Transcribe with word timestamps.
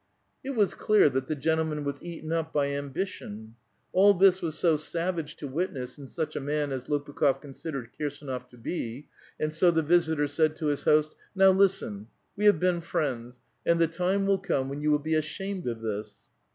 It 0.43 0.55
was 0.55 0.73
clear 0.73 1.11
that 1.11 1.27
the 1.27 1.35
gentleman 1.35 1.83
was 1.83 2.01
eaten 2.01 2.33
up 2.33 2.51
by 2.51 2.69
ambition. 2.69 3.53
All 3.93 4.15
this 4.15 4.41
was 4.41 4.57
so 4.57 4.75
savage 4.75 5.35
to 5.35 5.47
witness 5.47 5.99
in 5.99 6.07
such 6.07 6.35
a 6.35 6.39
man 6.39 6.71
as 6.71 6.85
Lopukh6f 6.87 7.39
considered 7.39 7.91
Kirsdnof 7.99 8.49
to 8.49 8.57
be, 8.57 9.07
and 9.39 9.53
so 9.53 9.69
the 9.69 9.83
visitor 9.83 10.25
said 10.27 10.55
to 10.55 10.65
his 10.69 10.85
host:—" 10.85 11.13
Now, 11.35 11.51
listen; 11.51 12.07
we 12.35 12.45
have 12.45 12.59
been 12.59 12.81
friends; 12.81 13.41
and 13.63 13.79
the 13.79 13.85
time 13.85 14.25
will 14.25 14.39
come 14.39 14.69
when 14.69 14.81
you 14.81 14.89
will 14.89 14.97
be 14.97 15.13
ashamed 15.13 15.67
of 15.67 15.81
this." 15.81 16.17